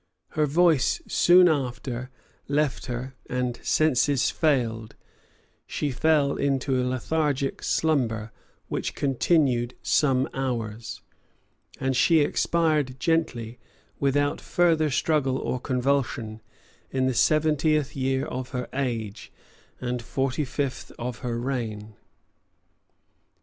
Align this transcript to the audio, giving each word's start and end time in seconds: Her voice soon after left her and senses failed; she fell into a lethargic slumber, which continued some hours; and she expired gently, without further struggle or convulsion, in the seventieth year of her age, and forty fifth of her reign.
Her 0.29 0.47
voice 0.47 0.99
soon 1.07 1.47
after 1.47 2.09
left 2.47 2.87
her 2.87 3.13
and 3.29 3.59
senses 3.61 4.31
failed; 4.31 4.95
she 5.67 5.91
fell 5.91 6.37
into 6.37 6.81
a 6.81 6.81
lethargic 6.81 7.61
slumber, 7.61 8.31
which 8.67 8.95
continued 8.95 9.75
some 9.83 10.27
hours; 10.33 11.01
and 11.79 11.95
she 11.95 12.21
expired 12.21 12.99
gently, 12.99 13.59
without 13.99 14.41
further 14.41 14.89
struggle 14.89 15.37
or 15.37 15.59
convulsion, 15.59 16.41
in 16.89 17.05
the 17.05 17.13
seventieth 17.13 17.95
year 17.95 18.25
of 18.25 18.49
her 18.57 18.67
age, 18.73 19.31
and 19.79 20.01
forty 20.01 20.45
fifth 20.45 20.91
of 20.97 21.19
her 21.19 21.39
reign. 21.39 21.93